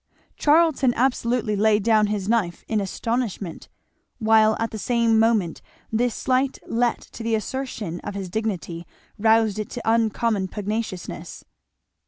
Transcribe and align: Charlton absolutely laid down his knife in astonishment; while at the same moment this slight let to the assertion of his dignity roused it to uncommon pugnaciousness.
Charlton 0.35 0.95
absolutely 0.95 1.55
laid 1.55 1.83
down 1.83 2.07
his 2.07 2.27
knife 2.27 2.65
in 2.67 2.81
astonishment; 2.81 3.69
while 4.17 4.57
at 4.59 4.71
the 4.71 4.79
same 4.79 5.19
moment 5.19 5.61
this 5.91 6.15
slight 6.15 6.57
let 6.65 7.01
to 7.01 7.21
the 7.21 7.35
assertion 7.35 7.99
of 7.99 8.15
his 8.15 8.27
dignity 8.27 8.87
roused 9.19 9.59
it 9.59 9.69
to 9.69 9.81
uncommon 9.85 10.47
pugnaciousness. 10.47 11.43